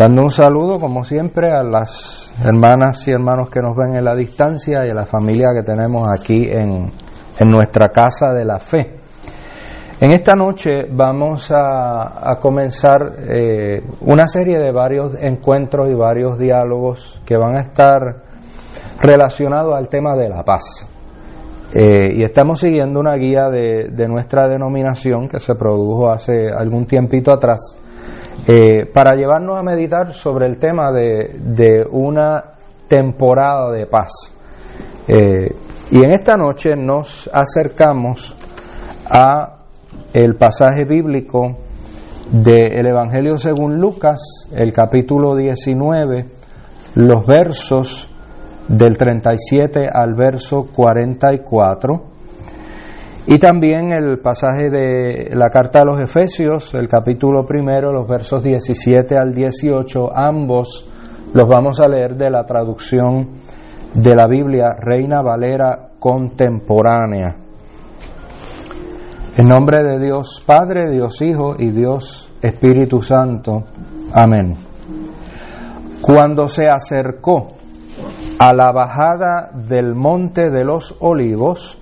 [0.00, 4.16] Dando un saludo, como siempre, a las hermanas y hermanos que nos ven en la
[4.16, 6.86] distancia y a la familia que tenemos aquí en,
[7.38, 8.94] en nuestra casa de la fe.
[10.00, 17.20] En esta noche vamos a, comenzar eh, una serie de varios encuentros y varios diálogos
[17.26, 18.00] que van a estar
[19.02, 20.88] relacionados al tema de la paz.
[21.74, 26.86] Eh, y estamos siguiendo una guía de, de nuestra denominación que se produjo hace algún
[26.86, 27.76] tiempito atrás
[28.46, 32.42] eh, para llevarnos a meditar sobre el tema de, una
[32.88, 34.12] temporada de paz.
[35.06, 35.54] Eh,
[35.92, 38.36] y en esta noche nos acercamos
[39.08, 39.58] a
[40.12, 41.56] el pasaje bíblico
[42.30, 46.26] del Evangelio según Lucas, el capítulo 19,
[46.94, 48.08] los versos
[48.68, 52.09] del 37 al verso 44
[53.26, 58.42] y también el pasaje de la carta a los Efesios, el capítulo primero, los versos
[58.42, 60.88] 17 al 18, ambos
[61.32, 63.28] los vamos a leer de la traducción
[63.94, 67.36] de la Biblia Reina Valera contemporánea.
[69.36, 73.64] En nombre de Dios Padre, Dios Hijo y Dios Espíritu Santo.
[74.12, 74.56] Amén.
[76.00, 77.52] Cuando se acercó
[78.38, 81.79] a la bajada del monte de los olivos,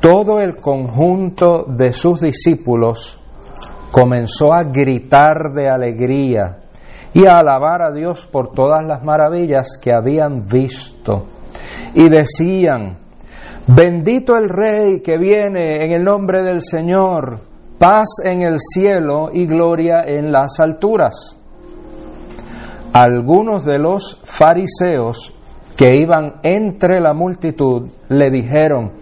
[0.00, 3.18] todo el conjunto de sus discípulos
[3.90, 6.58] comenzó a gritar de alegría
[7.14, 11.26] y a alabar a Dios por todas las maravillas que habían visto.
[11.94, 12.98] Y decían,
[13.66, 17.40] bendito el Rey que viene en el nombre del Señor,
[17.78, 21.36] paz en el cielo y gloria en las alturas.
[22.92, 25.32] Algunos de los fariseos
[25.76, 28.92] que iban entre la multitud le dijeron,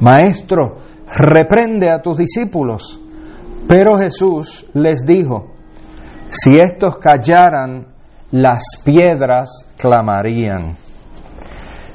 [0.00, 2.98] Maestro, reprende a tus discípulos.
[3.68, 5.52] Pero Jesús les dijo,
[6.28, 7.86] si estos callaran,
[8.32, 10.76] las piedras clamarían.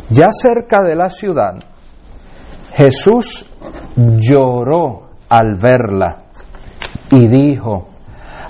[0.10, 1.56] Ya cerca de la ciudad,
[2.74, 3.46] Jesús
[3.96, 6.24] lloró al verla
[7.12, 7.90] y dijo,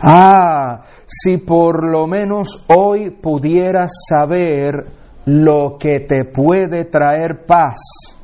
[0.02, 4.86] ah, si por lo menos hoy pudieras saber
[5.25, 8.16] lo que te puede traer paz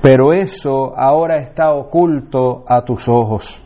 [0.00, 3.60] pero eso ahora está oculto a tus ojos,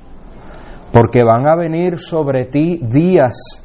[0.93, 3.63] porque van a venir sobre ti días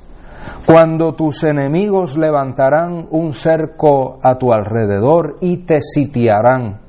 [0.66, 6.80] cuando tus enemigos levantarán un cerco a tu alrededor y te sitiarán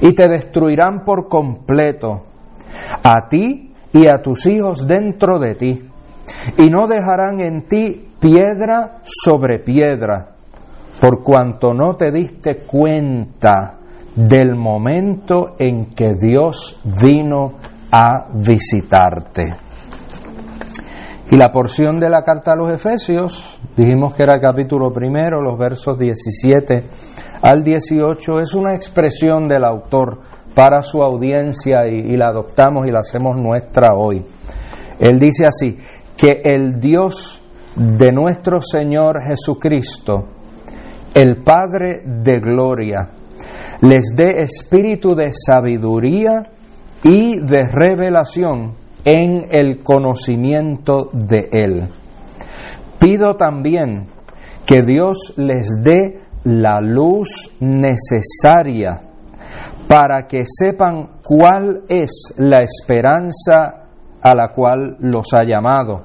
[0.00, 2.22] y te destruirán por completo,
[3.02, 5.88] a ti y a tus hijos dentro de ti,
[6.58, 10.34] y no dejarán en ti piedra sobre piedra,
[11.00, 13.78] por cuanto no te diste cuenta
[14.14, 17.54] del momento en que Dios vino
[17.90, 19.54] a visitarte.
[21.30, 25.40] Y la porción de la carta a los Efesios, dijimos que era el capítulo primero,
[25.40, 26.84] los versos 17
[27.42, 30.20] al 18, es una expresión del autor
[30.54, 34.24] para su audiencia y, y la adoptamos y la hacemos nuestra hoy.
[35.00, 35.78] Él dice así,
[36.16, 37.40] que el Dios
[37.74, 40.26] de nuestro Señor Jesucristo,
[41.12, 43.08] el Padre de Gloria,
[43.84, 46.42] les dé espíritu de sabiduría
[47.02, 48.74] y de revelación
[49.04, 51.88] en el conocimiento de Él.
[52.98, 54.06] Pido también
[54.64, 59.02] que Dios les dé la luz necesaria
[59.86, 63.82] para que sepan cuál es la esperanza
[64.22, 66.04] a la cual los ha llamado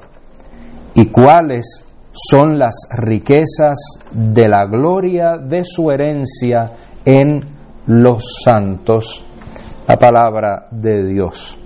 [0.96, 3.78] y cuáles son las riquezas
[4.12, 6.72] de la gloria de su herencia
[7.06, 7.59] en
[7.90, 9.26] los santos,
[9.88, 11.58] la palabra de Dios.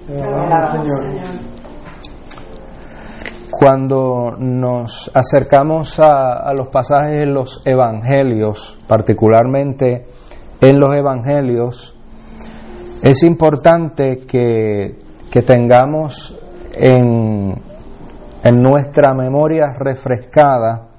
[3.51, 10.05] Cuando nos acercamos a, los pasajes en los evangelios, particularmente
[10.61, 11.93] en los evangelios,
[13.03, 14.95] es importante que,
[15.29, 16.39] que tengamos
[16.71, 17.53] en,
[18.45, 20.92] en nuestra memoria refrescada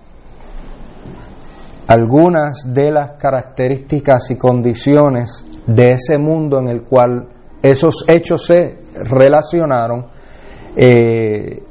[1.86, 7.28] algunas de las características y condiciones de ese mundo en el cual
[7.62, 10.06] esos hechos se relacionaron
[10.76, 11.62] eh,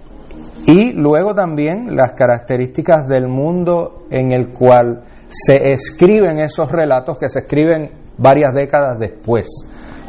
[0.65, 7.27] y luego también las características del mundo en el cual se escriben esos relatos que
[7.27, 9.47] se escriben varias décadas después.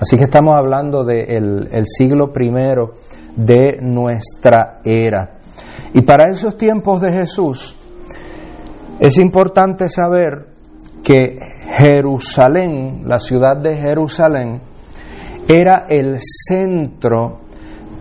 [0.01, 2.95] Así que estamos hablando del el siglo primero
[3.35, 5.39] de nuestra era.
[5.93, 7.77] Y para esos tiempos de Jesús,
[9.01, 10.47] es importante saber
[11.03, 11.37] que
[11.69, 14.61] Jerusalén, la ciudad de Jerusalén,
[15.49, 17.41] era el centro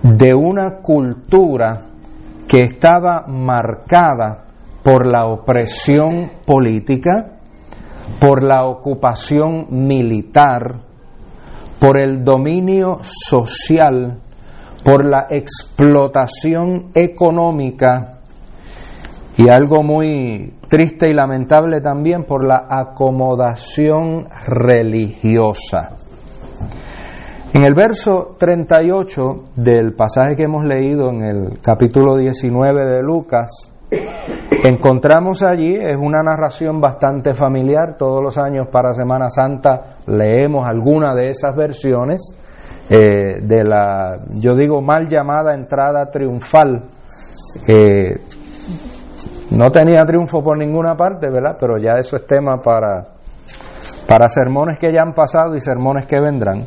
[0.02, 1.82] de una cultura
[2.48, 4.46] que estaba marcada
[4.84, 7.40] por la opresión política,
[8.20, 10.76] por la ocupación militar,
[11.80, 14.20] por el dominio social,
[14.84, 18.20] por la explotación económica
[19.38, 25.96] y algo muy triste y lamentable también por la acomodación religiosa.
[27.54, 33.72] En el verso 38 del pasaje que hemos leído en el capítulo 19 de Lucas,
[34.64, 41.14] encontramos allí, es una narración bastante familiar, todos los años para Semana Santa leemos alguna
[41.14, 42.36] de esas versiones
[42.90, 46.84] eh, de la, yo digo, mal llamada entrada triunfal.
[49.52, 51.58] No tenía triunfo por ninguna parte, ¿verdad?
[51.60, 53.04] Pero ya eso es tema para,
[54.08, 56.66] para sermones que ya han pasado y sermones que vendrán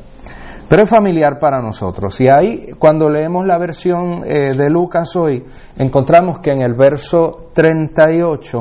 [0.69, 2.21] pero es familiar para nosotros.
[2.21, 5.45] Y ahí, cuando leemos la versión eh, de Lucas hoy,
[5.79, 8.59] encontramos que en el verso 38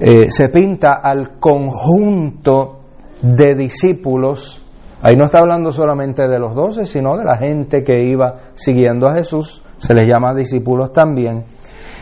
[0.00, 2.80] eh, se pinta al conjunto
[3.22, 4.62] de discípulos,
[5.00, 9.06] ahí no está hablando solamente de los doce, sino de la gente que iba siguiendo
[9.06, 11.44] a Jesús, se les llama discípulos también,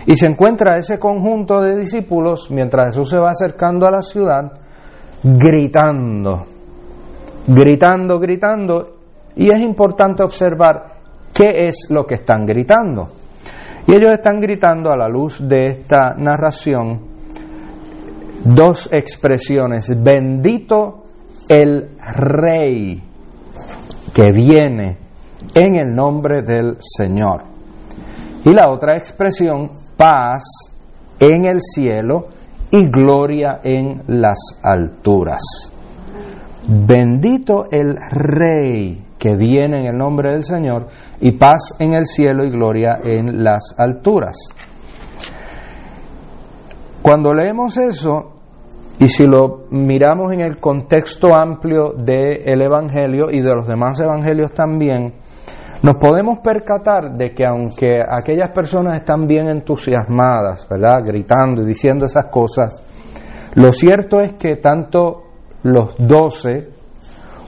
[0.06, 4.52] y se encuentra ese conjunto de discípulos mientras Jesús se va acercando a la ciudad,
[5.22, 6.44] gritando,
[7.46, 8.96] gritando, gritando,
[9.36, 10.94] y es importante observar
[11.32, 13.08] qué es lo que están gritando.
[13.86, 17.00] Y ellos están gritando a la luz de esta narración
[18.44, 20.02] dos expresiones.
[20.02, 21.04] Bendito
[21.48, 23.02] el rey
[24.14, 24.98] que viene
[25.54, 27.42] en el nombre del Señor.
[28.44, 30.42] Y la otra expresión, paz
[31.18, 32.28] en el cielo
[32.70, 35.72] y gloria en las alturas.
[36.66, 40.86] Bendito el rey que viene en el nombre del Señor,
[41.20, 44.36] y paz en el cielo y gloria en las alturas.
[47.00, 48.32] Cuando leemos eso,
[48.98, 54.52] y si lo miramos en el contexto amplio del Evangelio y de los demás Evangelios
[54.52, 55.14] también,
[55.84, 61.04] nos podemos percatar de que aunque aquellas personas están bien entusiasmadas, ¿verdad?
[61.04, 62.82] Gritando y diciendo esas cosas,
[63.54, 65.24] lo cierto es que tanto
[65.62, 66.70] los doce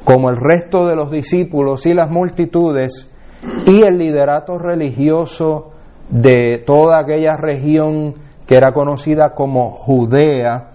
[0.05, 3.11] como el resto de los discípulos y las multitudes
[3.67, 5.71] y el liderato religioso
[6.11, 8.17] de toda aquella región
[8.47, 10.73] que era conocida como Judea,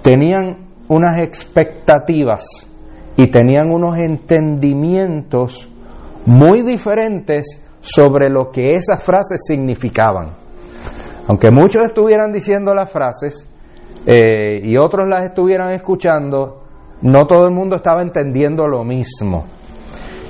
[0.00, 2.46] tenían unas expectativas
[3.14, 5.68] y tenían unos entendimientos
[6.26, 10.34] muy diferentes sobre lo que esas frases significaban.
[11.28, 13.48] Aunque muchos estuvieran diciendo las frases
[14.06, 16.62] eh, y otros las estuvieran escuchando,
[17.02, 19.44] no todo el mundo estaba entendiendo lo mismo.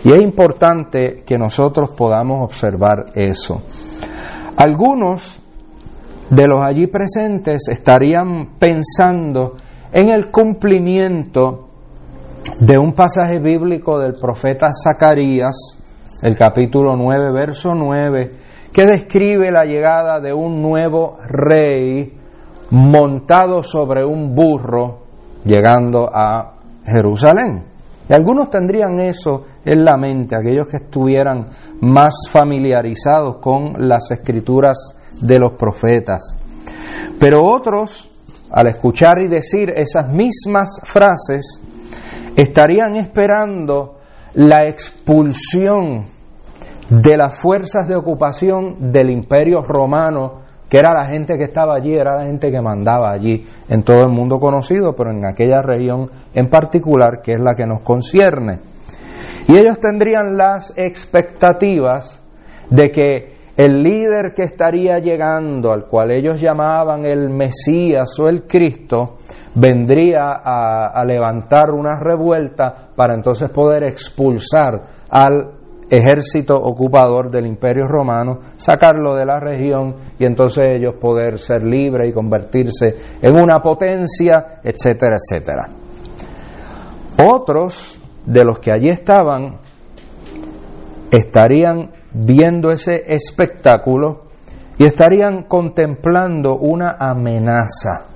[0.05, 3.63] Y es importante que nosotros podamos observar eso.
[4.57, 5.41] Algunos
[6.31, 9.57] de los allí presentes estarían pensando
[9.93, 11.69] en el cumplimiento
[12.61, 15.76] de un pasaje bíblico del profeta Zacarías,
[16.23, 18.33] el capítulo 9, verso 9,
[18.73, 22.13] que describe la llegada de un nuevo rey
[22.71, 24.99] montado sobre un burro,
[25.45, 26.55] llegando a
[26.85, 27.65] Jerusalén.
[28.09, 31.47] Y algunos tendrían eso en la mente, aquellos que estuvieran
[31.81, 36.39] más familiarizados con las escrituras de los profetas.
[37.19, 38.09] Pero otros,
[38.51, 41.61] al escuchar y decir esas mismas frases,
[42.37, 43.96] estarían esperando
[44.37, 46.05] la expulsión
[46.91, 51.95] de las fuerzas de ocupación del imperio romano que era la gente que estaba allí,
[51.95, 56.11] era la gente que mandaba allí en todo el mundo conocido, pero en aquella región
[56.35, 58.59] en particular que es la que nos concierne.
[59.49, 62.21] Y ellos tendrían las expectativas
[62.69, 68.43] de que el líder que estaría llegando, al cual ellos llamaban el Mesías o el
[68.43, 69.19] Cristo,
[69.57, 75.51] vendría a, levantar una revuelta para entonces poder expulsar al
[75.89, 82.11] ejército ocupador del imperio romano, sacarlo de la región y entonces ellos poder ser libres
[82.11, 85.69] y convertirse en una potencia, etcétera, etcétera.
[87.25, 89.59] Otros de los que allí estaban
[91.11, 94.25] estarían viendo ese espectáculo
[94.79, 98.16] y estarían contemplando una amenaza,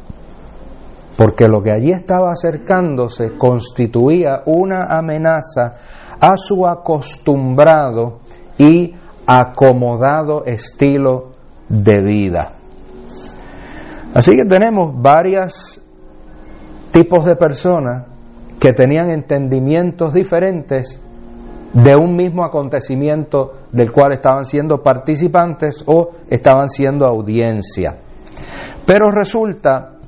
[1.21, 5.73] porque lo que allí estaba acercándose constituía una amenaza
[6.19, 8.21] a su acostumbrado
[8.57, 8.95] y
[9.27, 11.33] acomodado estilo
[11.69, 12.53] de vida.
[14.15, 15.83] Así que tenemos varios
[16.91, 18.07] tipos de personas
[18.59, 21.03] que tenían entendimientos diferentes
[21.75, 27.99] de un mismo acontecimiento del cual estaban siendo participantes o estaban siendo audiencia.
[28.87, 30.00] Pero resulta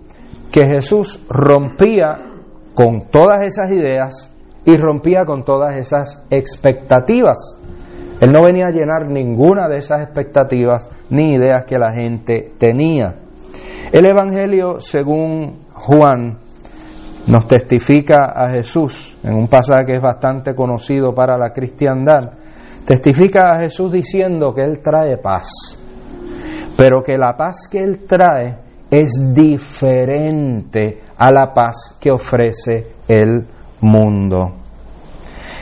[0.53, 2.19] que Jesús rompía
[2.75, 4.31] con todas esas ideas
[4.65, 7.59] y rompía con todas esas expectativas.
[8.21, 13.17] Él no venía a llenar ninguna de esas expectativas ni ideas que la gente tenía.
[13.91, 16.39] El Evangelio, según Juan,
[17.27, 22.31] nos testifica a Jesús, en un pasaje que es bastante conocido para la cristiandad,
[22.85, 25.49] testifica a Jesús diciendo que Él trae paz,
[26.77, 33.43] pero que la paz que Él trae es diferente a la paz que ofrece el
[33.81, 34.53] mundo.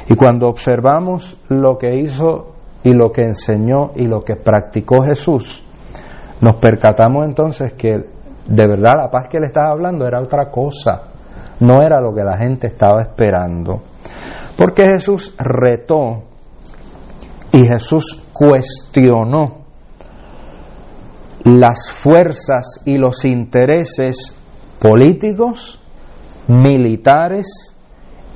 [0.09, 5.63] Y cuando observamos lo que hizo y lo que enseñó y lo que practicó Jesús,
[6.41, 8.05] nos percatamos entonces que
[8.47, 11.03] de verdad la paz que él estaba hablando era otra cosa,
[11.61, 13.81] no era lo que la gente estaba esperando.
[14.57, 16.25] Porque Jesús retó
[17.53, 19.60] y Jesús cuestionó
[21.45, 24.35] las fuerzas y los intereses
[24.79, 25.81] políticos,
[26.49, 27.75] militares,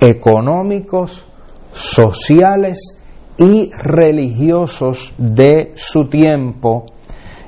[0.01, 1.25] económicos,
[1.73, 3.01] sociales
[3.37, 6.87] y religiosos de su tiempo.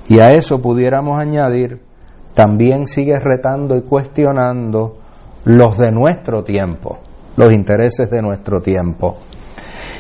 [0.09, 1.81] Y a eso pudiéramos añadir,
[2.35, 4.99] también sigue retando y cuestionando
[5.45, 6.99] los de nuestro tiempo,
[7.37, 9.19] los intereses de nuestro tiempo.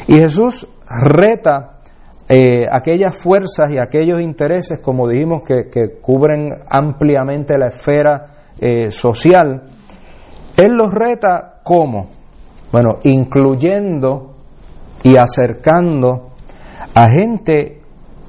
[0.08, 1.75] Y Jesús reta
[2.28, 8.26] eh, aquellas fuerzas y aquellos intereses, como dijimos, que, cubren ampliamente la esfera
[8.60, 9.62] eh, social.
[10.56, 12.06] Él los reta ¿cómo?
[12.70, 14.34] Bueno, incluyendo
[15.02, 16.30] y acercando
[16.94, 17.80] a gente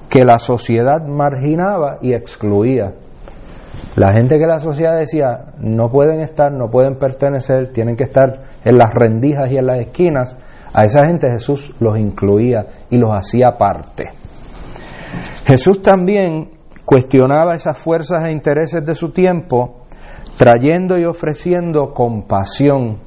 [0.10, 2.94] que la sociedad marginaba y excluía.
[3.96, 8.42] La gente que la sociedad decía no pueden estar, no pueden pertenecer, tienen que estar
[8.66, 10.36] en las rendijas y en las esquinas,
[10.77, 14.12] a esa gente Jesús los incluía y los hacía parte.
[15.43, 16.51] Jesús también
[16.86, 19.88] cuestionaba esas fuerzas e intereses de su tiempo,
[20.38, 23.00] trayendo y ofreciendo compasión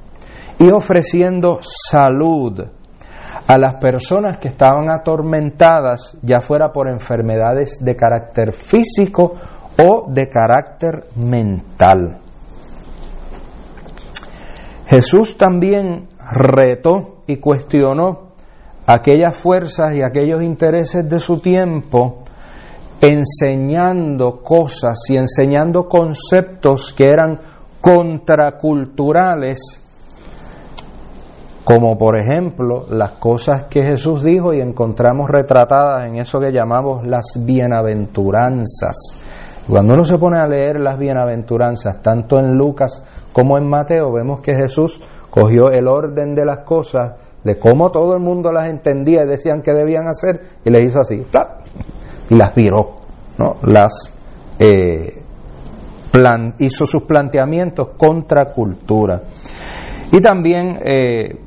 [0.59, 2.61] y ofreciendo salud
[3.47, 9.37] a las personas que estaban atormentadas, ya fuera por enfermedades de carácter físico
[9.79, 12.19] o de carácter mental.
[14.89, 18.31] Jesús también retó y cuestionó
[18.87, 22.25] aquellas fuerzas y aquellos intereses de su tiempo,
[23.01, 27.41] enseñando cosas y enseñando conceptos que eran
[27.81, 29.87] contraculturales
[31.65, 37.07] como por ejemplo las cosas que Jesús dijo y encontramos retratadas en eso que llamamos
[37.07, 38.97] las bienaventuranzas.
[39.69, 44.41] Cuando uno se pone a leer las bienaventuranzas, tanto en Lucas como en Mateo, vemos
[44.41, 49.23] que Jesús cogió el orden de las cosas, de cómo todo el mundo las entendía
[49.25, 51.25] y decían que debían hacer, y les hizo así,
[52.29, 52.97] y las viró,
[53.39, 53.57] ¿no?
[53.63, 54.13] las
[54.59, 55.23] eh,
[56.59, 59.23] hizo sus planteamientos contra cultura.
[60.13, 61.39] Y también eh,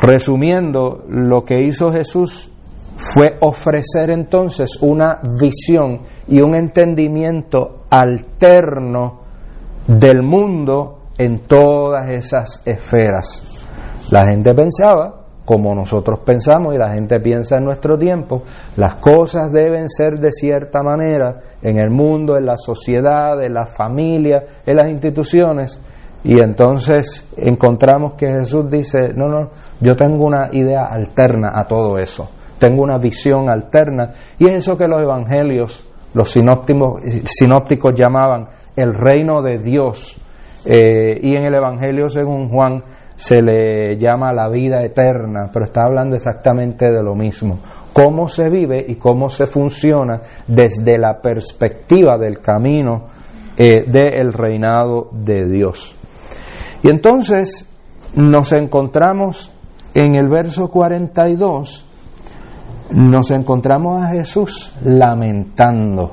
[0.00, 2.50] Resumiendo, lo que hizo Jesús
[2.96, 9.20] fue ofrecer entonces una visión y un entendimiento alterno
[9.86, 13.66] del mundo en todas esas esferas.
[14.10, 18.42] La gente pensaba como nosotros pensamos y la gente piensa en nuestro tiempo,
[18.76, 23.66] las cosas deben ser de cierta manera en el mundo, en la sociedad, en la
[23.66, 25.80] familia, en las instituciones,
[26.24, 31.96] y entonces encontramos que Jesús dice, no, no, yo tengo una idea alterna a todo
[31.98, 34.10] eso, tengo una visión alterna.
[34.38, 40.20] Y es eso que los evangelios, los sinópticos, llamaban el reino de Dios.
[40.70, 42.82] Eh, y en el Evangelio, según Juan,
[43.14, 47.58] se le llama la vida eterna, pero está hablando exactamente de lo mismo.
[47.94, 53.06] Cómo se vive y cómo se funciona desde la perspectiva del camino
[53.56, 55.96] eh, del reinado de Dios.
[56.82, 57.66] Y entonces
[58.14, 59.50] nos encontramos
[59.94, 61.84] en el verso 42,
[62.92, 66.12] nos encontramos a Jesús lamentando,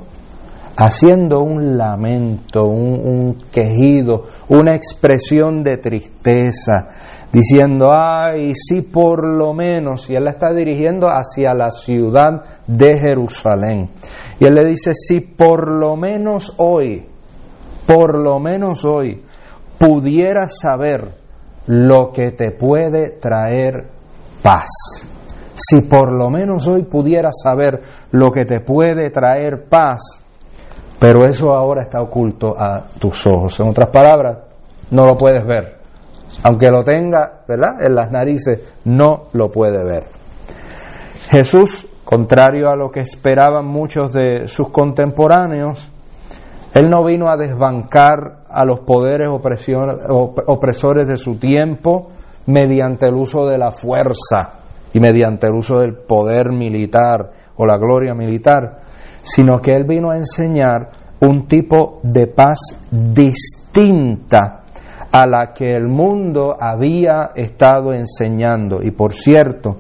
[0.78, 6.88] haciendo un lamento, un, quejido, una expresión de tristeza,
[7.32, 13.00] diciendo, ay, si por lo menos, y él la está dirigiendo hacia la ciudad de
[13.00, 13.90] Jerusalén.
[14.40, 17.06] Y él le dice, si por lo menos hoy,
[17.86, 19.24] por lo menos hoy,
[19.78, 21.16] pudiera saber
[21.68, 23.88] lo que te puede traer
[24.42, 24.70] paz.
[25.56, 27.80] Si por lo menos hoy pudiera saber
[28.12, 30.25] lo que te puede traer paz,
[31.00, 33.60] pero eso ahora está oculto a tus ojos.
[33.60, 34.38] En otras palabras,
[34.92, 35.76] no lo puedes ver.
[36.44, 37.82] Aunque lo tenga, ¿verdad?
[37.82, 40.04] En las narices, no lo puede ver.
[41.30, 45.92] Jesús, contrario a lo que esperaban muchos de sus contemporáneos,
[46.74, 52.10] él no vino a desbancar a los poderes opresores de su tiempo
[52.48, 54.60] mediante el uso de la fuerza
[54.94, 58.80] y mediante el uso del poder militar o la gloria militar,
[59.26, 60.90] sino que él vino a enseñar
[61.22, 62.60] un tipo de paz
[62.92, 64.62] distinta
[65.12, 68.84] a la que el mundo había estado enseñando.
[68.84, 69.78] Y por cierto,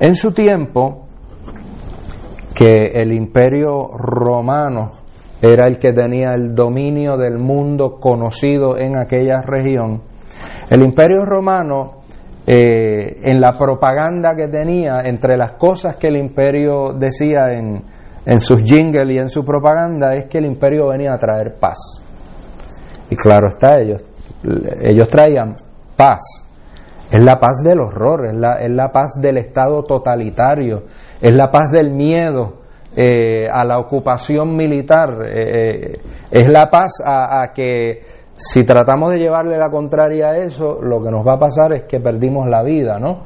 [0.00, 1.06] en su tiempo,
[2.54, 4.90] que el imperio romano
[5.42, 10.00] era el que tenía el dominio del mundo conocido en aquella región,
[10.70, 11.98] el imperio romano,
[12.46, 17.82] eh, en la propaganda que tenía, entre las cosas que el imperio decía en,
[18.28, 21.78] en sus jingles y en su propaganda, es que el imperio venía a traer paz.
[23.08, 24.04] Y claro está, ellos,
[24.82, 25.56] ellos traían
[25.96, 26.46] paz.
[27.10, 30.82] Es la paz del horror, es la, es la paz del Estado totalitario,
[31.22, 32.58] es la paz del miedo,
[32.94, 38.00] eh, a la ocupación militar, eh, eh, es la paz a, que
[38.36, 41.84] si tratamos de llevarle la contraria a eso, lo que nos va a pasar es
[41.84, 43.22] que perdimos la vida, ¿no?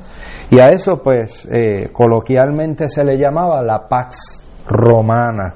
[0.48, 1.48] Y a eso, pues,
[1.92, 5.54] coloquialmente se le llamaba la pax romana,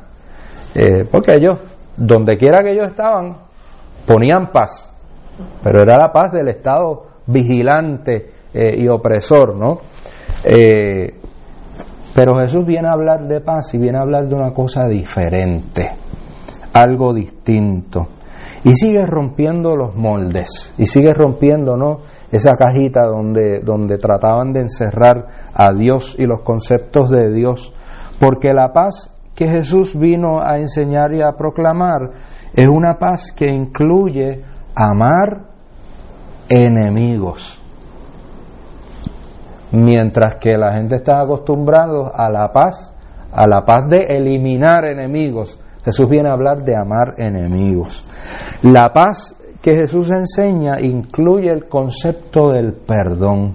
[1.11, 1.59] porque ellos,
[1.97, 3.37] donde quiera que ellos estaban,
[4.07, 4.93] ponían paz,
[5.63, 9.81] pero era la paz del Estado vigilante y opresor, ¿no?
[12.17, 15.91] Pero Jesús viene a hablar de paz y viene a hablar de una cosa diferente,
[16.73, 18.09] algo distinto.
[18.65, 22.01] Y sigue rompiendo los moldes, y sigue rompiendo ¿no?
[22.33, 27.73] esa cajita donde, donde trataban de encerrar a Dios y los conceptos de Dios.
[28.19, 32.11] Porque la paz que Jesús vino a enseñar y a proclamar
[32.55, 34.43] es una paz que incluye
[34.75, 35.43] amar
[36.49, 37.61] enemigos
[39.73, 42.95] mientras que la gente está acostumbrada a la paz,
[43.33, 45.61] a la paz de eliminar enemigos.
[45.85, 48.09] Jesús viene a hablar de amar enemigos.
[48.63, 53.55] La paz que Jesús enseña incluye el concepto del perdón,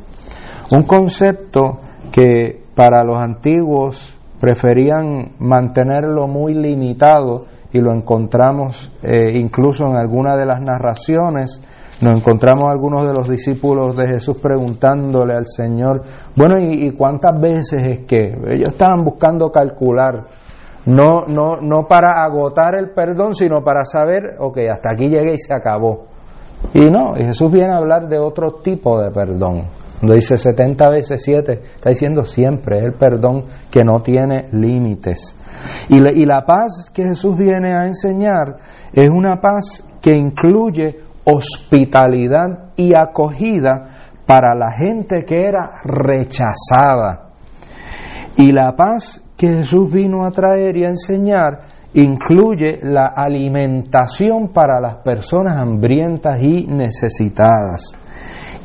[0.71, 1.79] un concepto
[2.11, 10.37] que para los antiguos preferían mantenerlo muy limitado y lo encontramos eh, incluso en algunas
[10.37, 11.61] de las narraciones
[12.01, 16.01] nos encontramos algunos de los discípulos de Jesús preguntándole al Señor,
[16.35, 18.35] bueno, ¿y, cuántas veces es que?
[18.47, 20.23] Ellos estaban buscando calcular,
[20.87, 25.37] no, no, no para agotar el perdón, sino para saber, ok, hasta aquí llegué y
[25.37, 26.05] se acabó.
[26.73, 29.65] Y no, y Jesús viene a hablar de otro tipo de perdón.
[30.01, 35.35] Cuando dice 70 veces 7, está diciendo siempre, el perdón que no tiene límites.
[35.89, 38.57] Y, y la paz que Jesús viene a enseñar
[38.91, 47.27] es una paz que incluye hospitalidad y acogida para la gente que era rechazada.
[48.37, 51.59] Y la paz que Jesús vino a traer y a enseñar
[51.93, 58.00] incluye la alimentación para las personas hambrientas y necesitadas.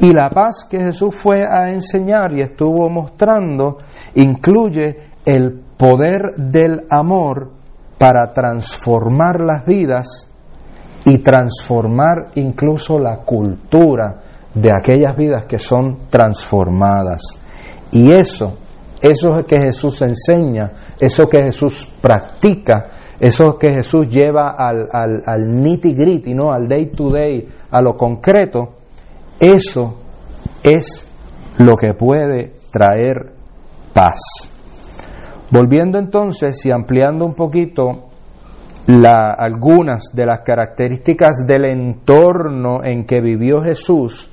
[0.01, 3.79] Y la paz que Jesús fue a enseñar y estuvo mostrando
[4.15, 7.51] incluye el poder del amor
[7.99, 10.31] para transformar las vidas
[11.05, 14.21] y transformar incluso la cultura
[14.53, 17.23] de aquellas vidas que son transformadas.
[17.93, 18.59] Y eso,
[19.01, 22.87] eso que Jesús enseña, eso que Jesús practica,
[23.19, 26.53] eso que Jesús lleva al, al, al nitty gritty, ¿no?
[26.53, 28.76] al day to day, a lo concreto,
[29.41, 29.99] eso
[30.63, 31.07] es
[31.59, 33.33] lo que puede traer
[33.93, 34.21] paz.
[35.51, 38.09] Volviendo entonces y ampliando un poquito
[39.39, 44.29] algunas de las características del entorno en que vivió Jesús,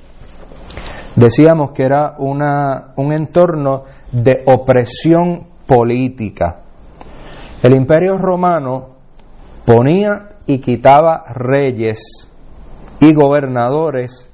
[1.16, 6.60] decíamos que era una, un entorno de opresión política.
[7.62, 8.90] El imperio romano
[9.64, 12.28] ponía y quitaba reyes
[13.00, 14.30] y gobernadores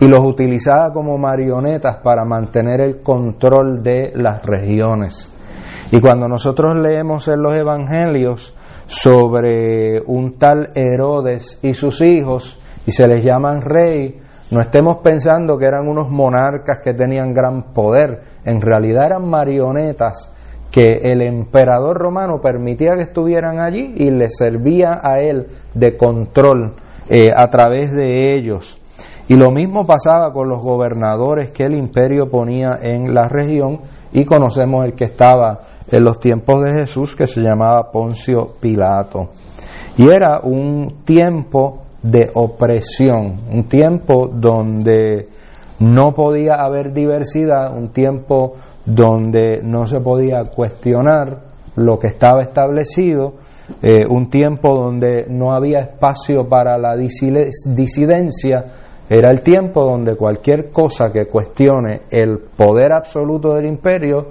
[0.00, 5.32] y los utilizaba como marionetas para mantener el control de las regiones.
[5.92, 8.54] Y cuando nosotros leemos en los evangelios
[8.86, 15.58] sobre un tal Herodes y sus hijos y se les llaman rey, no estemos pensando
[15.58, 20.32] que eran unos monarcas que tenían gran poder, en realidad eran marionetas
[20.70, 26.74] que el emperador romano permitía que estuvieran allí y les servía a él de control
[27.08, 28.78] eh, a través de ellos.
[29.28, 33.80] Y lo mismo pasaba con los gobernadores que el imperio ponía en la región
[34.12, 35.60] y conocemos el que estaba
[35.90, 39.30] en los tiempos de Jesús que se llamaba Poncio Pilato.
[39.96, 45.28] Y era un tiempo de opresión, un tiempo donde
[45.80, 51.38] no podía haber diversidad, un tiempo donde no se podía cuestionar
[51.74, 53.34] lo que estaba establecido,
[53.82, 58.64] eh, un tiempo donde no había espacio para la disidencia,
[59.08, 64.26] era el tiempo donde cualquier cosa que cuestione el poder absoluto del imperio,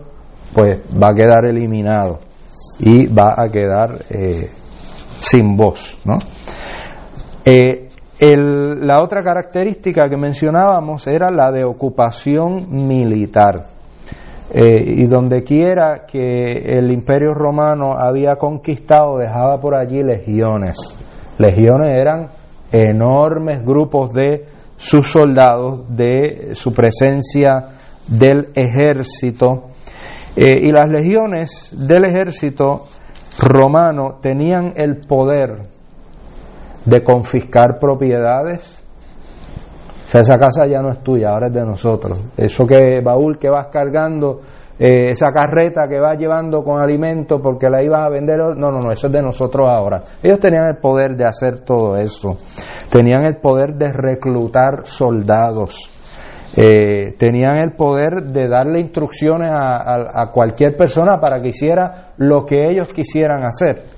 [0.54, 2.20] pues va a quedar eliminado
[2.80, 4.50] y va a quedar eh,
[5.20, 6.00] sin voz.
[6.06, 6.16] ¿no?
[7.46, 13.68] Eh, la otra característica que mencionábamos era la de ocupación militar.
[14.54, 20.78] Eh, y donde quiera que el imperio romano había conquistado, dejaba por allí legiones.
[21.40, 22.30] Legiones eran
[22.72, 24.46] enormes grupos de
[24.78, 27.70] sus soldados, de su presencia
[28.08, 29.70] del ejército.
[30.36, 32.88] Eh, y las legiones del ejército
[33.40, 35.68] romano tenían el poder
[36.86, 38.82] de confiscar propiedades.
[40.14, 42.24] Esa casa ya no es tuya, ahora es de nosotros.
[42.38, 44.40] Eso que baúl que vas cargando,
[44.78, 48.82] eh, esa carreta que vas llevando con alimento porque la ibas a vender, no, no,
[48.82, 50.02] no, eso es de nosotros ahora.
[50.22, 52.36] Ellos tenían el poder de hacer todo eso.
[52.92, 55.90] Tenían el poder de reclutar soldados.
[56.58, 62.70] Eh, tenían el poder de darle instrucciones a cualquier persona para que hiciera lo que
[62.70, 63.95] ellos quisieran hacer.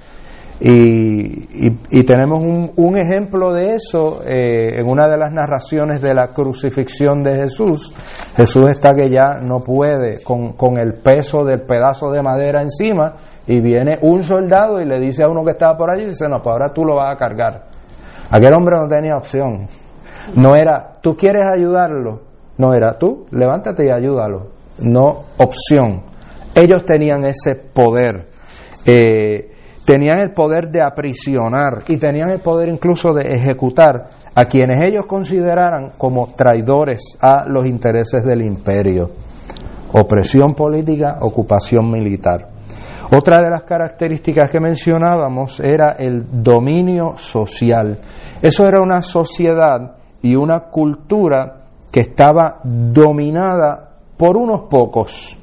[0.60, 7.22] Y, tenemos un, ejemplo de eso eh, en una de las narraciones de la crucifixión
[7.22, 7.94] de Jesús.
[8.36, 13.14] Jesús está que ya no puede con, con, el peso del pedazo de madera encima
[13.46, 16.42] y viene un soldado y le dice a uno que estaba por allí, dice, no,
[16.42, 17.66] pues ahora tú lo vas a cargar.
[18.32, 19.68] Aquel hombre no tenía opción.
[20.36, 22.22] No era, tú quieres ayudarlo.
[22.58, 24.48] No era, tú, levántate y ayúdalo.
[24.80, 26.02] No opción.
[26.56, 28.28] Ellos tenían ese poder.
[28.86, 29.52] Eh,
[29.88, 35.06] tenían el poder de aprisionar y tenían el poder incluso de ejecutar a quienes ellos
[35.08, 39.12] consideraran como traidores a los intereses del imperio.
[39.94, 42.50] Opresión política, ocupación militar.
[43.18, 47.98] Otra de las características que mencionábamos era el dominio social.
[48.42, 55.38] Eso era una sociedad y una cultura que estaba dominada por unos pocos,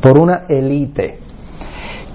[0.00, 1.25] por una élite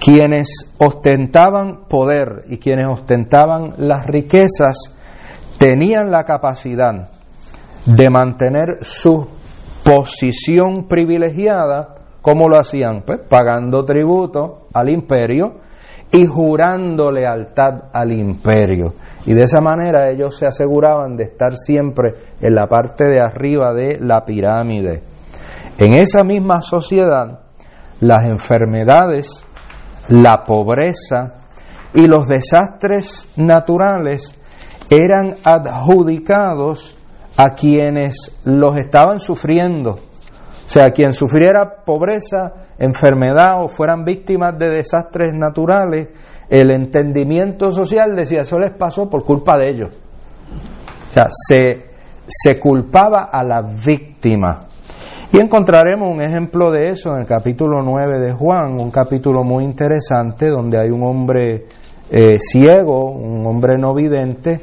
[0.02, 4.96] quienes ostentaban poder y quienes ostentaban las riquezas
[5.58, 7.08] tenían la capacidad
[7.86, 9.28] de mantener su
[9.84, 13.02] posición privilegiada, ¿cómo lo hacían?
[13.02, 15.60] Pues pagando tributo al imperio
[16.10, 18.94] y jurando lealtad al imperio.
[19.24, 23.72] Y de esa manera ellos se aseguraban de estar siempre en la parte de arriba
[23.72, 25.00] de la pirámide.
[25.78, 27.38] En esa misma sociedad,
[28.00, 29.46] las enfermedades
[30.08, 31.34] la pobreza
[31.94, 34.38] y los desastres naturales
[34.90, 36.96] eran adjudicados
[37.36, 39.90] a quienes los estaban sufriendo.
[39.92, 46.08] O sea, quien sufriera pobreza, enfermedad o fueran víctimas de desastres naturales,
[46.48, 49.94] el entendimiento social decía, eso les pasó por culpa de ellos.
[51.08, 51.90] O sea, se,
[52.26, 54.68] se culpaba a la víctima.
[55.32, 59.64] Y encontraremos un ejemplo de eso en el capítulo 9 de Juan, un capítulo muy
[59.64, 61.68] interesante donde hay un hombre
[62.10, 64.60] eh, ciego, un hombre no vidente,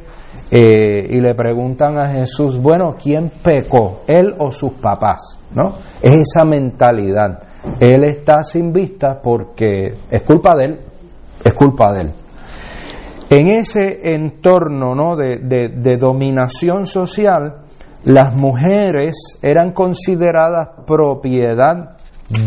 [0.51, 4.01] eh, y le preguntan a Jesús, bueno, ¿quién pecó?
[4.05, 5.39] ¿Él o sus papás?
[5.55, 5.73] ¿No?
[6.03, 7.39] Es esa mentalidad.
[7.79, 10.79] Él está sin vista porque es culpa de él,
[11.43, 12.11] es culpa de él.
[13.31, 15.15] En ese entorno ¿no?
[15.15, 17.68] de, de dominación social,
[18.03, 21.97] las mujeres eran consideradas propiedad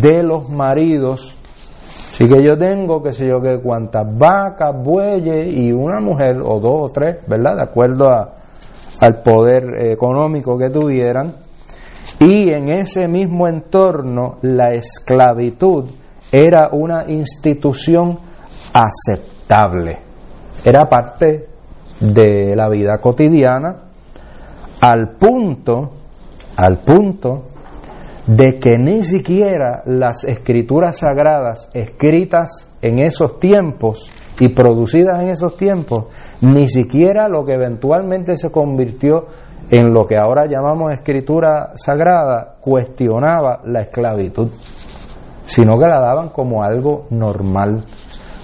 [0.01, 1.37] de los maridos.
[2.11, 6.61] Así que yo tengo, que sé yo, que cuantas vacas, bueyes y una mujer, o
[6.61, 7.57] dos o tres, ¿verdad?
[7.57, 11.35] De acuerdo al poder económico que tuvieran.
[12.19, 15.91] Y en ese mismo entorno, la esclavitud
[16.31, 18.19] era una institución
[18.73, 19.99] aceptable.
[20.65, 21.49] Era parte
[22.01, 23.92] de la vida cotidiana
[24.83, 25.91] al punto,
[26.57, 27.43] al punto
[28.27, 35.57] de que ni siquiera las escrituras sagradas escritas en esos tiempos y producidas en esos
[35.57, 36.07] tiempos,
[36.41, 39.27] ni siquiera lo que eventualmente se convirtió
[39.71, 44.51] en lo que ahora llamamos escritura sagrada, cuestionaba la esclavitud,
[45.45, 47.85] sino que la daban como algo normal.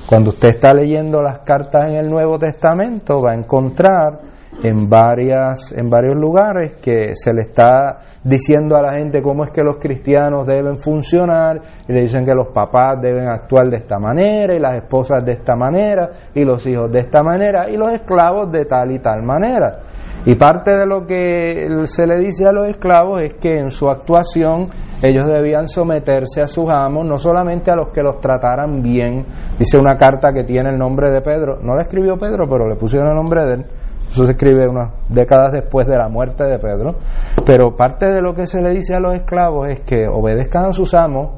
[0.06, 4.27] Cuando usted está leyendo las cartas en el Nuevo Testamento, va a encontrar
[4.62, 9.50] en, varias, en varios lugares que se le está diciendo a la gente cómo es
[9.50, 13.98] que los cristianos deben funcionar y le dicen que los papás deben actuar de esta
[13.98, 17.92] manera y las esposas de esta manera y los hijos de esta manera y los
[17.92, 19.78] esclavos de tal y tal manera.
[20.24, 23.88] Y parte de lo que se le dice a los esclavos es que en su
[23.88, 24.68] actuación
[25.02, 29.24] ellos debían someterse a sus amos, no solamente a los que los trataran bien.
[29.58, 32.74] Dice una carta que tiene el nombre de Pedro, no la escribió Pedro, pero le
[32.74, 33.66] pusieron el nombre de él.
[34.10, 36.96] Eso se escribe unas décadas después de la muerte de Pedro.
[37.44, 40.72] Pero parte de lo que se le dice a los esclavos es que obedezcan a
[40.72, 41.30] sus amos,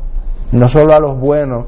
[0.53, 1.67] no solo a los buenos,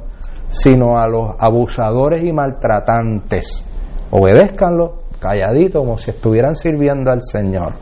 [0.49, 3.67] sino a los abusadores y maltratantes.
[4.11, 7.73] Obedézcanlo calladito, como si estuvieran sirviendo al Señor.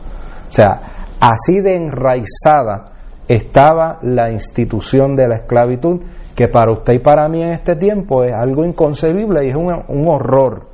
[0.49, 0.79] O sea,
[1.19, 2.91] así de enraizada
[3.27, 6.01] estaba la institución de la esclavitud,
[6.35, 9.73] que para usted y para mí en este tiempo es algo inconcebible y es un,
[9.87, 10.67] un horror,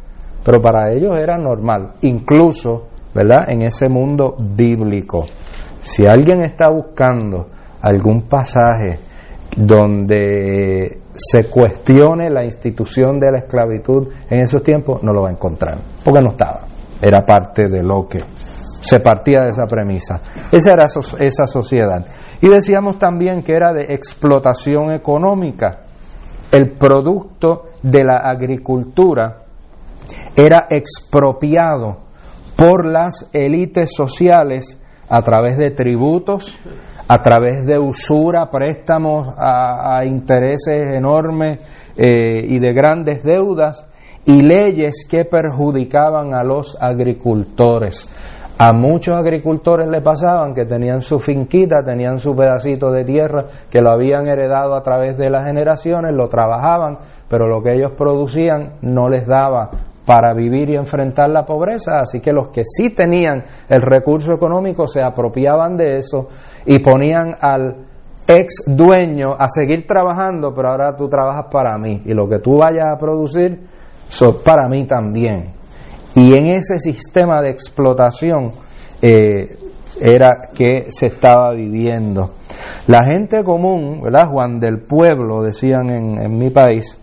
[0.48, 5.26] pero para ellos era normal, incluso, ¿verdad?, en ese mundo bíblico.
[5.82, 7.48] Si alguien está buscando
[7.82, 8.98] algún pasaje
[9.58, 15.34] donde se cuestione la institución de la esclavitud en esos tiempos, no lo va a
[15.34, 16.62] encontrar, porque no estaba,
[17.02, 18.20] era parte de lo que
[18.80, 20.22] se partía de esa premisa.
[20.50, 22.06] Esa era esa sociedad.
[22.40, 25.82] Y decíamos también que era de explotación económica.
[26.50, 29.47] El producto de la agricultura
[30.38, 31.97] era expropiado
[32.56, 36.60] por las élites sociales a través de tributos,
[37.08, 41.60] a través de usura, préstamos a, intereses enormes
[41.97, 43.88] eh, y de grandes deudas
[44.26, 48.13] y leyes que perjudicaban a los agricultores.
[48.60, 53.82] A muchos agricultores le pasaban que tenían su finquita, tenían su pedacito de tierra que
[53.82, 56.97] lo habían heredado a través de las generaciones, lo trabajaban,
[57.28, 59.69] pero lo que ellos producían no les daba
[60.08, 64.88] para vivir y enfrentar la pobreza, así que los que sí tenían el recurso económico
[64.88, 66.30] se apropiaban de eso
[66.65, 67.76] y ponían al
[68.26, 72.58] ex dueño a seguir trabajando, pero ahora tú trabajas para mí y lo que tú
[72.58, 73.67] vayas a producir
[74.08, 75.52] son para mí también.
[76.15, 78.54] Y en ese sistema de explotación
[79.02, 79.58] eh,
[80.00, 82.32] era que se estaba viviendo.
[82.88, 84.30] La gente común, ¿verdad?
[84.32, 86.98] Juan del pueblo, decían en, mi país,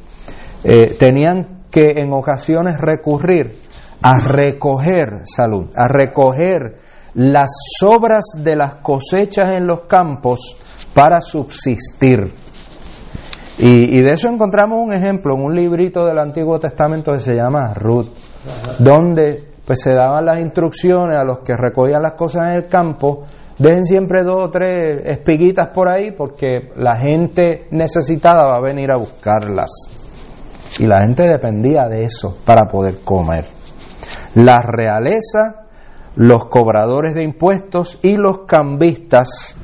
[0.65, 3.57] eh, tenían que en ocasiones recurrir
[4.01, 6.77] a recoger salud, a recoger
[7.15, 10.57] las sobras de las cosechas en los campos
[10.95, 12.33] para subsistir.
[13.59, 17.75] Y, de eso encontramos un ejemplo en un librito del Antiguo Testamento que se llama
[17.75, 18.07] Ruth,
[18.79, 23.25] donde pues se daban las instrucciones a los que recogían las cosas en el campo,
[23.59, 28.93] dejen siempre dos o tres espiguitas por ahí porque la gente necesitada va a venir
[28.93, 30.04] a buscarlas.
[30.79, 33.45] Y la gente dependía de eso para poder comer.
[34.35, 35.67] La realeza,
[36.17, 39.57] los cobradores de impuestos y los cambistas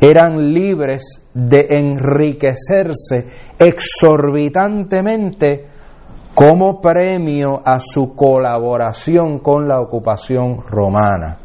[0.00, 3.26] eran libres de enriquecerse
[3.58, 5.66] exorbitantemente
[6.34, 11.38] como premio a su colaboración con la ocupación romana.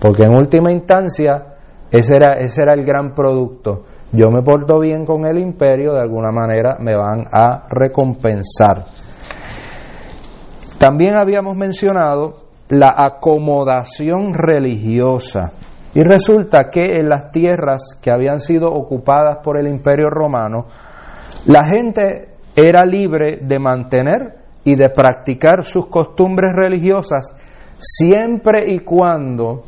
[0.00, 1.56] Porque en última instancia
[1.90, 6.00] ese era, ese era el gran producto yo me porto bien con el imperio, de
[6.00, 8.84] alguna manera me van a recompensar.
[10.78, 15.52] También habíamos mencionado la acomodación religiosa.
[15.94, 20.66] Y resulta que en las tierras que habían sido ocupadas por el imperio romano,
[21.46, 27.34] la gente era libre de mantener y de practicar sus costumbres religiosas
[27.78, 29.64] siempre y cuando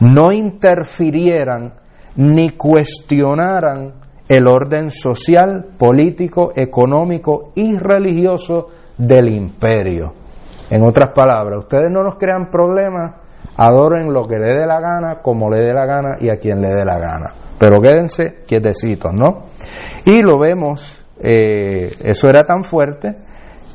[0.00, 1.72] no interfirieran
[2.18, 3.92] ni cuestionaran
[4.28, 8.66] el orden social, político, económico y religioso
[8.98, 10.12] del imperio.
[10.68, 13.14] En otras palabras, ustedes no nos crean problemas,
[13.56, 16.60] adoren lo que le dé la gana, como le dé la gana y a quien
[16.60, 17.32] le dé la gana.
[17.58, 19.46] Pero quédense quietecitos, ¿no?
[20.04, 23.14] Y lo vemos, eh, eso era tan fuerte,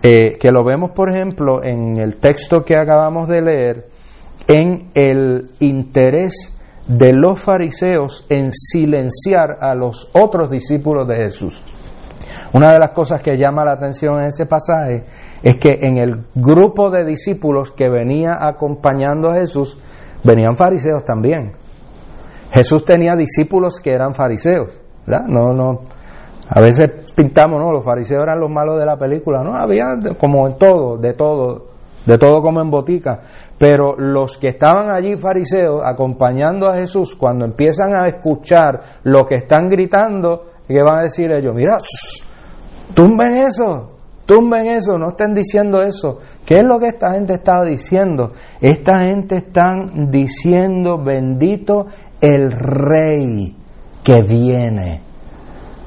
[0.04, 3.86] eh, que lo vemos, por ejemplo, en el texto que acabamos de leer,
[4.48, 6.53] en el interés
[6.88, 11.64] de los fariseos en silenciar a los otros discípulos de Jesús.
[12.54, 15.04] Una de las cosas que llama la atención en ese pasaje
[15.42, 19.78] es que en el grupo de discípulos que venía acompañando a Jesús,
[20.24, 21.54] venían fariseos también.
[22.52, 24.80] Jesús tenía discípulos que eran fariseos.
[25.08, 25.80] No, no.
[26.50, 27.72] A veces pintamos, ¿no?
[27.72, 29.56] Los fariseos eran los malos de la película, ¿no?
[29.56, 29.86] Había
[30.20, 31.66] como en todo, de todo,
[32.06, 33.22] de todo como en botica.
[33.64, 39.36] Pero los que estaban allí fariseos acompañando a Jesús, cuando empiezan a escuchar lo que
[39.36, 41.56] están gritando, ¿qué van a decir ellos?
[41.56, 41.78] Mira,
[42.94, 43.92] tumben eso,
[44.26, 46.20] tumben eso, no estén diciendo eso.
[46.46, 48.34] ¿Qué es lo que esta gente estaba diciendo?
[48.60, 49.72] Esta gente está
[50.10, 51.86] diciendo, bendito
[52.20, 53.56] el rey
[54.04, 55.02] que viene.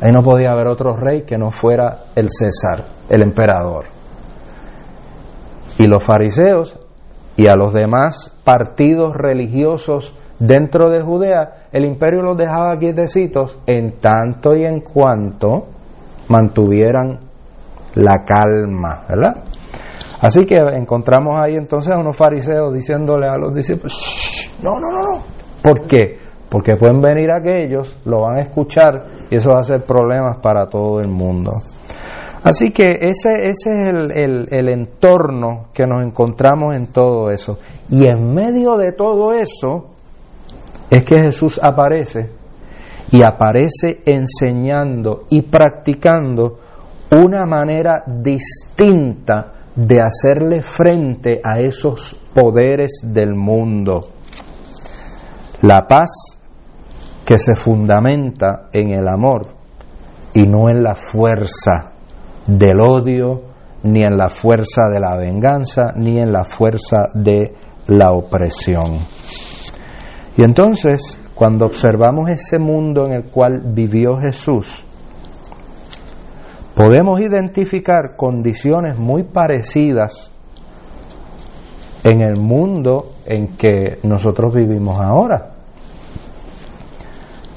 [0.01, 3.85] Ahí no podía haber otro rey que no fuera el César, el emperador.
[5.79, 6.86] Y los fariseos
[7.37, 14.01] y a los demás partidos religiosos dentro de Judea, el imperio los dejaba quietecitos en
[14.01, 15.66] tanto y en cuanto
[16.29, 17.20] mantuvieran
[17.94, 19.44] la calma, ¿verdad?
[20.20, 25.03] Así que encontramos ahí entonces a unos fariseos diciéndole a los discípulos, no, no, no,
[25.03, 25.22] no.
[25.62, 26.18] ¿Por qué?
[26.49, 30.66] Porque pueden venir aquellos, lo van a escuchar y eso va a ser problemas para
[30.66, 31.53] todo el mundo.
[32.47, 37.59] Así que ese, es el entorno que nos encontramos en todo eso.
[37.91, 39.89] Y en medio de todo eso
[40.89, 42.31] es que Jesús aparece
[43.11, 46.61] y aparece enseñando y practicando
[47.11, 54.07] una manera distinta de hacerle frente a esos poderes del mundo.
[55.63, 56.39] La paz
[57.25, 59.49] que se fundamenta en el amor
[60.33, 61.96] y no en la fuerza
[62.47, 63.43] del odio,
[63.83, 67.55] ni en la fuerza de la venganza, ni en la fuerza de
[67.87, 68.99] la opresión.
[70.37, 74.85] Y entonces, cuando observamos ese mundo en el cual vivió Jesús,
[76.75, 80.33] podemos identificar condiciones muy parecidas
[82.05, 85.56] en el mundo en que nosotros vivimos ahora.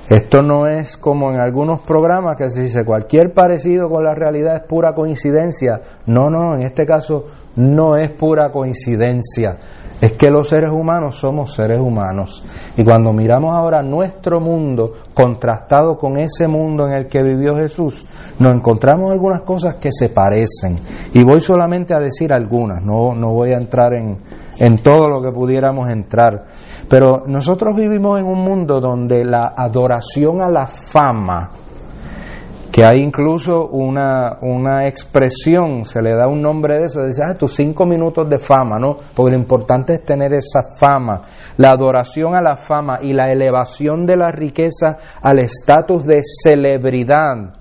[0.09, 4.55] Esto no es como en algunos programas que se dice cualquier parecido con la realidad
[4.55, 5.79] es pura coincidencia.
[6.07, 7.25] No, no, en este caso
[7.57, 9.57] no es pura coincidencia.
[10.01, 12.43] Es que los seres humanos somos seres humanos.
[12.77, 18.05] Y cuando miramos ahora nuestro mundo contrastado con ese mundo en el que vivió Jesús,
[18.39, 20.79] nos encontramos algunas cosas que se parecen.
[21.13, 24.17] Y voy solamente a decir algunas, no, no voy a entrar en,
[24.59, 26.45] en todo lo que pudiéramos entrar.
[26.89, 31.51] Pero nosotros vivimos en un mundo donde la adoración a la fama,
[32.71, 37.35] que hay incluso una, una expresión, se le da un nombre de eso, dice, ah,
[37.35, 38.95] tus cinco minutos de fama, ¿no?
[39.15, 41.21] Porque lo importante es tener esa fama,
[41.57, 47.53] la adoración a la fama y la elevación de la riqueza al estatus de celebridad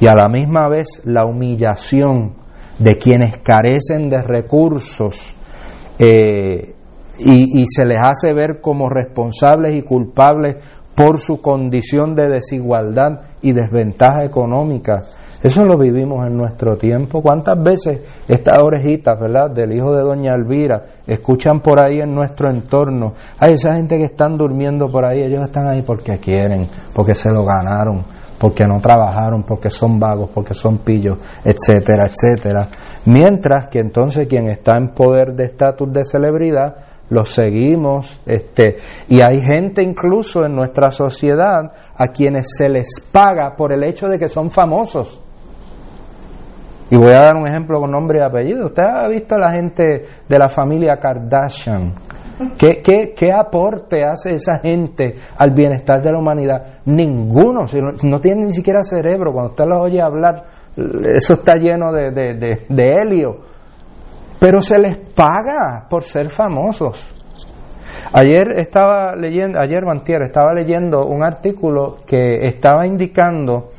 [0.00, 2.34] y a la misma vez la humillación
[2.78, 5.34] de quienes carecen de recursos
[5.98, 6.74] eh,
[7.18, 10.56] y, se les hace ver como responsables y culpables
[10.98, 15.04] por su condición de desigualdad y desventaja económica.
[15.40, 17.22] Eso lo vivimos en nuestro tiempo.
[17.22, 22.50] ¿Cuántas veces estas orejitas, verdad, del hijo de doña Elvira, escuchan por ahí en nuestro
[22.50, 23.12] entorno?
[23.38, 27.30] Hay esa gente que están durmiendo por ahí, ellos están ahí porque quieren, porque se
[27.30, 28.02] lo ganaron,
[28.36, 32.66] porque no trabajaron, porque son vagos, porque son pillos, etcétera, etcétera.
[33.06, 36.74] Mientras que entonces quien está en poder de estatus de celebridad
[37.10, 38.76] los seguimos, este,
[39.08, 44.08] y hay gente incluso en nuestra sociedad a quienes se les paga por el hecho
[44.08, 45.20] de que son famosos.
[46.90, 48.66] Y voy a dar un ejemplo con nombre y apellido.
[48.66, 51.94] Usted ha visto a la gente de la familia Kardashian.
[52.56, 56.80] ¿Qué, qué, qué aporte hace esa gente al bienestar de la humanidad?
[56.86, 57.64] Ninguno.
[57.74, 59.32] No, no tienen ni siquiera cerebro.
[59.32, 60.44] Cuando usted los oye hablar,
[60.76, 63.57] eso está lleno de, de, de helio
[64.38, 67.14] pero se les paga por ser famosos.
[68.12, 73.70] Ayer estaba leyendo, ayer Mantier estaba leyendo un artículo que estaba indicando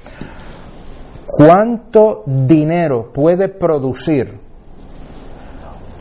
[1.25, 4.37] cuánto dinero puede producir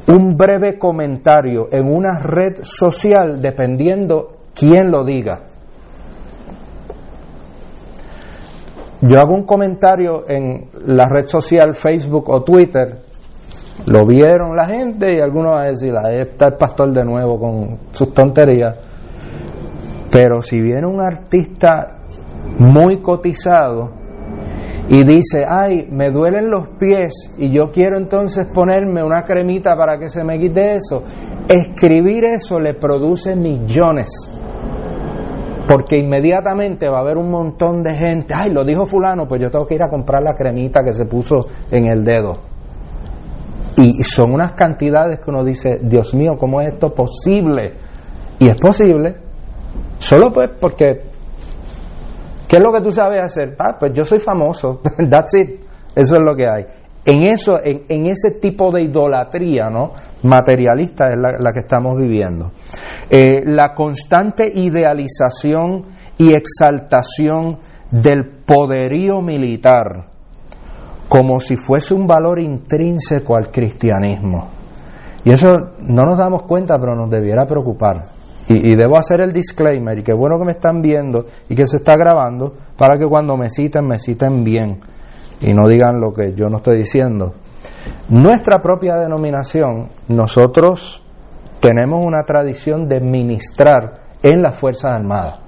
[0.08, 5.40] un breve comentario en una red social dependiendo quién lo diga.
[9.00, 13.07] Yo hago un comentario en la red social Facebook o Twitter
[13.86, 17.38] lo vieron la gente y algunos van a decir, ahí está el pastor de nuevo
[17.38, 18.76] con sus tonterías.
[20.10, 21.98] Pero si viene un artista
[22.58, 23.90] muy cotizado
[24.88, 29.98] y dice, ay, me duelen los pies y yo quiero entonces ponerme una cremita para
[29.98, 31.02] que se me quite eso,
[31.48, 34.08] escribir eso le produce millones.
[35.68, 39.50] Porque inmediatamente va a haber un montón de gente, ay, lo dijo fulano, pues yo
[39.50, 42.47] tengo que ir a comprar la cremita que se puso en el dedo.
[43.78, 47.74] Y son unas cantidades que uno dice, Dios mío, ¿cómo es esto posible?
[48.40, 49.14] Y es posible,
[50.00, 51.02] solo pues porque,
[52.48, 53.55] ¿qué es lo que tú sabes hacer?
[53.57, 55.61] Ah, pues yo soy famoso, that's it,
[55.94, 56.66] eso es lo que hay.
[57.05, 59.92] En eso, en, ese tipo de idolatría, ¿no?
[60.24, 62.50] Materialista es la, que estamos viviendo.
[63.09, 65.84] Eh, la constante idealización
[66.18, 67.59] y exaltación
[67.90, 70.17] del poderío militar
[71.09, 74.48] como si fuese un valor intrínseco al cristianismo.
[75.24, 75.48] Y eso
[75.80, 78.04] no nos damos cuenta, pero nos debiera preocupar.
[78.50, 81.78] Y, debo hacer el disclaimer, y qué bueno que me están viendo y que se
[81.78, 84.80] está grabando, para que cuando me citen, me citen bien
[85.42, 87.34] y no digan lo que yo no estoy diciendo.
[88.09, 91.02] Nuestra propia denominación, nosotros
[91.61, 95.40] tenemos una tradición de ministrar en las Fuerzas Armadas.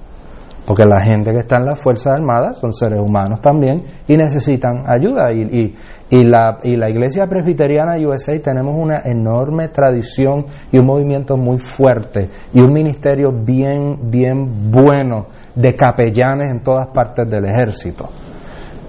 [0.70, 4.84] Porque la gente que está en las Fuerzas Armadas son seres humanos también y necesitan
[4.86, 5.32] ayuda.
[5.32, 5.74] Y,
[6.10, 11.58] y, la, y la Iglesia Presbiteriana USA tenemos una enorme tradición y un movimiento muy
[11.58, 18.08] fuerte y un ministerio bien, bien bueno de capellanes en todas partes del ejército.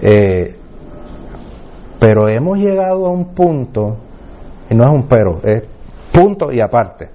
[0.03, 0.55] Eh,
[1.99, 3.97] pero hemos llegado a un punto,
[4.69, 5.63] y no es un pero, es
[6.13, 7.09] punto y aparte.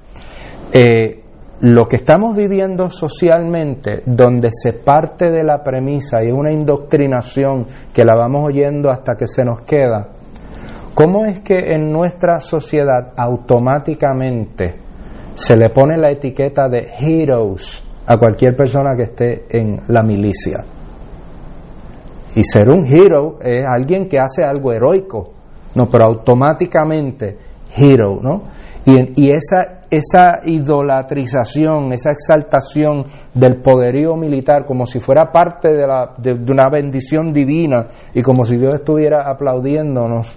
[0.73, 1.23] Eh,
[1.61, 8.05] lo que estamos viviendo socialmente, donde se parte de la premisa y una indoctrinación que
[8.05, 10.09] la vamos oyendo hasta que se nos queda,
[10.95, 14.75] ¿cómo es que en nuestra sociedad automáticamente
[15.35, 20.63] se le pone la etiqueta de heroes a cualquier persona que esté en la milicia?
[22.35, 25.31] Y ser un hero es alguien que hace algo heroico,
[25.75, 27.39] no, pero automáticamente
[27.75, 28.43] hero, ¿no?
[28.85, 35.87] Y, y esa esa idolatrización, esa exaltación del poderío militar como si fuera parte de,
[35.87, 40.37] la, de, una bendición divina y como si Dios estuviera aplaudiéndonos,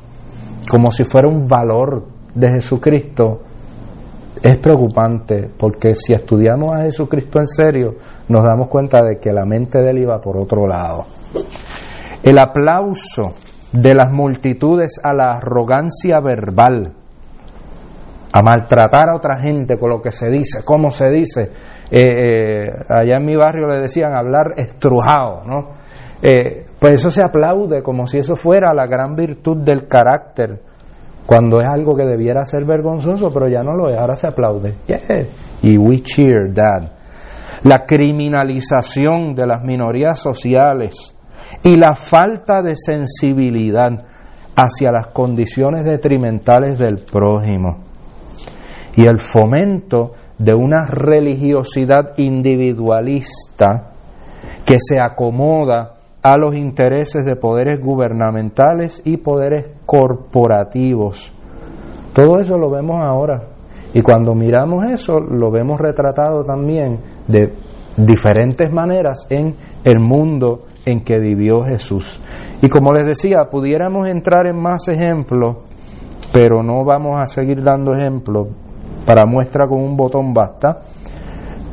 [0.70, 3.40] como si fuera un valor de Jesucristo,
[4.42, 7.96] es preocupante porque si estudiamos a Jesucristo en serio,
[8.30, 11.06] nos damos cuenta de que la mente de él iba por otro lado.
[12.24, 13.34] El aplauso
[13.72, 16.94] de las multitudes a la arrogancia verbal
[18.32, 21.52] a maltratar a otra gente con lo que se dice, cómo se dice.
[21.92, 25.70] Eh, eh, allá en mi barrio le decían hablar estrujado, ¿no?
[26.22, 30.62] Eh, pues eso se aplaude como si eso fuera la gran virtud del carácter,
[31.26, 34.76] cuando es algo que debiera ser vergonzoso, pero ya no lo es, ahora se aplaude.
[35.62, 36.92] Y we cheer that.
[37.64, 41.16] La criminalización de las minorías sociales
[41.64, 43.92] y la falta de sensibilidad
[44.56, 47.89] hacia las condiciones detrimentales del prójimo
[48.96, 53.92] y el fomento de una religiosidad individualista
[54.66, 61.32] que se acomoda a los intereses de poderes gubernamentales y poderes corporativos.
[62.14, 63.42] Todo eso lo vemos ahora.
[63.94, 67.54] Y cuando miramos eso, lo vemos retratado también de
[67.98, 72.20] diferentes maneras en el mundo en que vivió Jesús.
[72.62, 75.58] Y como les decía, pudiéramos entrar en más ejemplos,
[76.32, 78.48] pero no vamos a seguir dando ejemplos
[79.06, 80.80] para muestra con un botón basta,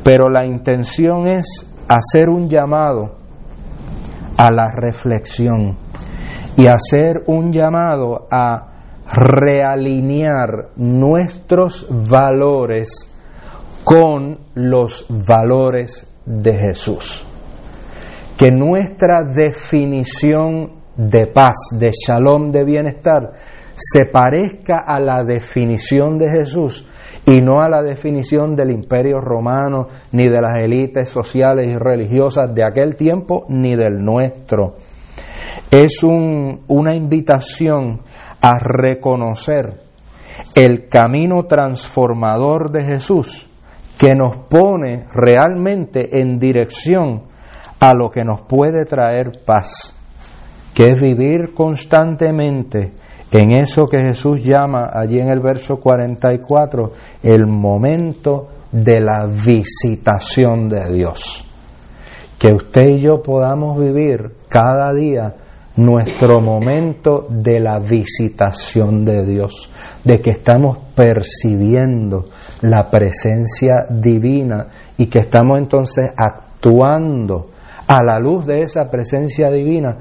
[0.03, 3.15] pero la intención es hacer un llamado
[4.37, 5.77] a la reflexión
[6.55, 8.77] y hacer un llamado a
[9.11, 13.13] realinear nuestros valores
[13.83, 17.23] con los valores de Jesús.
[18.37, 23.31] Que nuestra definición de paz, de shalom, de bienestar,
[23.75, 26.87] se parezca a la definición de Jesús
[27.27, 32.55] y no a la definición del imperio romano, ni de las élites sociales y religiosas
[32.55, 34.77] de aquel tiempo, ni del nuestro.
[35.69, 37.99] Es una invitación
[38.41, 39.81] a reconocer
[40.55, 43.49] el camino transformador de Jesús
[43.97, 47.23] que nos pone realmente en dirección
[47.81, 49.93] a lo que nos puede traer paz,
[50.73, 52.93] que es vivir constantemente
[53.31, 56.91] en eso que Jesús llama allí en el verso 44
[57.23, 61.43] el momento de la visitación de Dios.
[62.39, 65.33] Que usted y yo podamos vivir cada día
[65.77, 69.69] nuestro momento de la visitación de Dios,
[70.03, 72.25] de que estamos percibiendo
[72.61, 74.67] la presencia divina
[74.97, 77.49] y que estamos entonces actuando
[77.87, 79.97] a la luz de esa presencia divina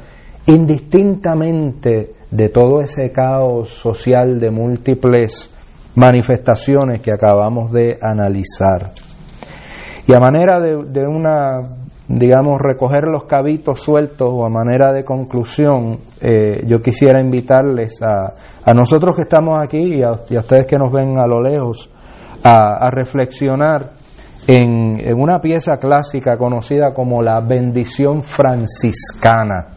[0.46, 5.52] indistintamente de todo ese caos social de múltiples
[5.94, 8.92] manifestaciones que acabamos de analizar.
[10.06, 11.60] Y a manera de, una,
[12.08, 18.32] digamos, recoger los cabitos sueltos o a manera de conclusión, eh, yo quisiera invitarles a,
[18.64, 21.90] a, nosotros que estamos aquí y a, ustedes que nos ven a lo lejos,
[22.44, 23.90] a, reflexionar
[24.46, 29.75] en, en una pieza clásica conocida como la bendición franciscana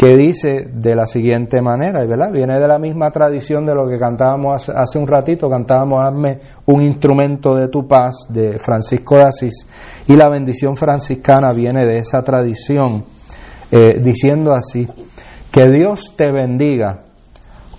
[0.00, 2.32] que dice de la siguiente manera, ¿verdad?
[2.32, 6.80] Viene de la misma tradición de lo que cantábamos hace, un ratito, cantábamos Hazme un
[6.84, 9.66] instrumento de tu paz de Francisco de Asís,
[10.08, 13.04] y la bendición franciscana viene de esa tradición,
[13.70, 14.88] eh, diciendo así,
[15.52, 17.02] que Dios te bendiga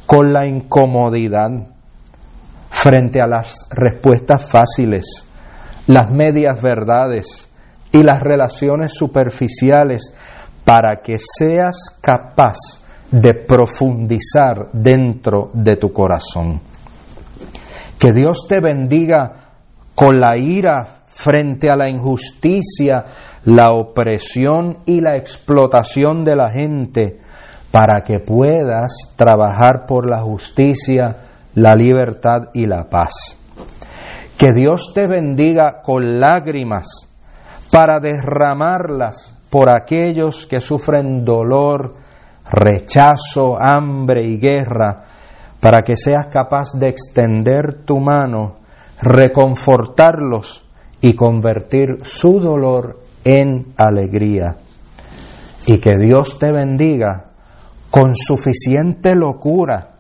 [0.06, 1.50] con la incomodidad
[2.70, 5.28] frente a las respuestas fáciles,
[5.88, 7.50] las medias verdades
[7.92, 10.14] y las relaciones superficiales
[10.64, 12.58] para que seas capaz
[13.12, 16.62] de profundizar dentro de tu corazón.
[18.00, 19.52] Que Dios te bendiga
[19.94, 23.06] con la ira frente a la injusticia,
[23.44, 27.20] la opresión y la explotación de la gente,
[27.70, 31.18] para que puedas trabajar por la justicia,
[31.56, 33.38] la libertad y la paz.
[34.38, 36.88] Que Dios te bendiga con lágrimas
[37.72, 41.94] para derramarlas por aquellos que sufren dolor,
[42.50, 45.04] rechazo, hambre y guerra,
[45.60, 48.56] para que seas capaz de extender tu mano,
[49.02, 50.66] reconfortarlos
[51.02, 54.56] y convertir su dolor en alegría.
[55.68, 57.26] Y que Dios te bendiga
[57.90, 59.96] con suficiente locura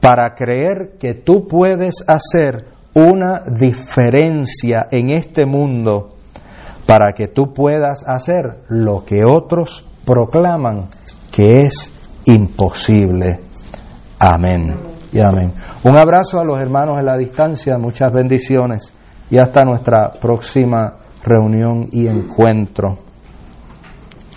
[0.00, 6.16] para creer que tú puedes hacer una diferencia en este mundo
[6.90, 10.88] para que tú puedas hacer lo que otros proclaman
[11.30, 13.38] que es imposible.
[14.18, 14.74] Amén.
[15.12, 15.52] Y amén.
[15.84, 18.92] Un abrazo a los hermanos en la distancia, muchas bendiciones
[19.30, 22.98] y hasta nuestra próxima reunión y encuentro.